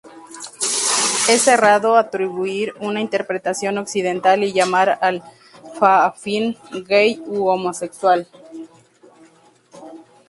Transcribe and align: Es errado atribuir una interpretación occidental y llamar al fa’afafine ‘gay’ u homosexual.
Es 1.29 1.47
errado 1.47 1.95
atribuir 1.95 2.73
una 2.79 3.01
interpretación 3.01 3.77
occidental 3.77 4.43
y 4.43 4.51
llamar 4.51 4.97
al 4.99 5.21
fa’afafine 5.77 6.57
‘gay’ 6.87 7.21
u 7.35 7.47
homosexual. 7.49 8.27